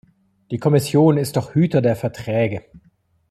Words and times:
Die 0.49 0.57
Kommission 0.57 1.17
ist 1.19 1.35
doch 1.37 1.53
Hüter 1.53 1.79
der 1.79 1.95
Verträge. 1.95 2.65